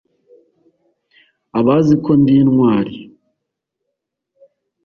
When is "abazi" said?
1.59-1.93